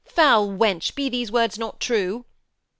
[0.07, 2.25] Foul wench, be these words not true?'